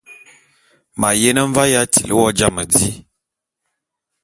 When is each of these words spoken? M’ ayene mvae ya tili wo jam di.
M’ 0.99 1.01
ayene 1.09 1.41
mvae 1.49 1.71
ya 1.73 1.81
tili 1.93 2.13
wo 2.19 2.27
jam 2.37 2.55
di. 2.71 2.85